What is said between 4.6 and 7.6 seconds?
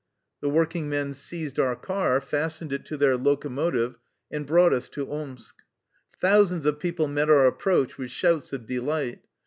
us to Omsk. Thousands of people met our